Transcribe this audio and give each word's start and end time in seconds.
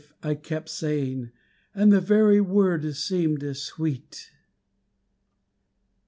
I 0.23 0.33
kept 0.33 0.67
saying, 0.69 1.29
And 1.75 1.91
the 1.91 2.01
very 2.01 2.41
word 2.41 2.95
seemed 2.95 3.43
sweet. 3.55 4.31